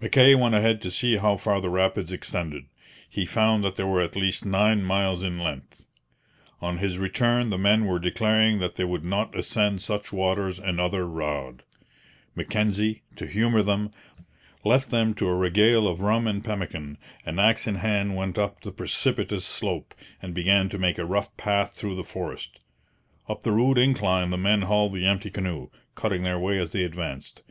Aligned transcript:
Mackay 0.00 0.36
went 0.36 0.54
ahead 0.54 0.80
to 0.82 0.92
see 0.92 1.16
how 1.16 1.36
far 1.36 1.60
the 1.60 1.68
rapids 1.68 2.12
extended. 2.12 2.66
He 3.10 3.26
found 3.26 3.64
that 3.64 3.74
they 3.74 3.82
were 3.82 4.00
at 4.00 4.14
least 4.14 4.46
nine 4.46 4.84
miles 4.84 5.24
in 5.24 5.40
length. 5.40 5.82
On 6.60 6.78
his 6.78 7.00
return 7.00 7.50
the 7.50 7.58
men 7.58 7.84
were 7.84 7.98
declaring 7.98 8.60
that 8.60 8.76
they 8.76 8.84
would 8.84 9.02
not 9.04 9.34
ascend 9.36 9.80
such 9.80 10.12
waters 10.12 10.60
another 10.60 11.04
rod. 11.04 11.64
Mackenzie, 12.36 13.02
to 13.16 13.26
humour 13.26 13.60
them, 13.60 13.90
left 14.64 14.90
them 14.92 15.14
to 15.14 15.26
a 15.26 15.34
regale 15.34 15.88
of 15.88 16.00
rum 16.00 16.28
and 16.28 16.44
pemmican, 16.44 16.96
and 17.24 17.40
axe 17.40 17.66
in 17.66 17.74
hand 17.74 18.14
went 18.14 18.38
up 18.38 18.60
the 18.60 18.70
precipitous 18.70 19.44
slope, 19.44 19.96
and 20.22 20.32
began 20.32 20.68
to 20.68 20.78
make 20.78 20.96
a 20.96 21.04
rough 21.04 21.36
path 21.36 21.74
through 21.74 21.96
the 21.96 22.04
forest. 22.04 22.60
Up 23.28 23.42
the 23.42 23.50
rude 23.50 23.78
incline 23.78 24.30
the 24.30 24.38
men 24.38 24.62
hauled 24.62 24.92
the 24.94 25.06
empty 25.06 25.28
canoe, 25.28 25.70
cutting 25.96 26.22
their 26.22 26.38
way 26.38 26.56
as 26.56 26.70
they 26.70 26.84
advanced. 26.84 27.42